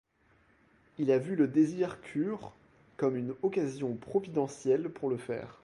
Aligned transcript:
Il 0.97 1.11
a 1.11 1.19
vu 1.19 1.35
le 1.35 1.47
désir 1.47 2.01
Cure 2.01 2.53
comme 2.97 3.15
une 3.15 3.35
occasion 3.43 3.93
providentielle 3.95 4.89
pour 4.89 5.11
le 5.11 5.17
faire. 5.17 5.59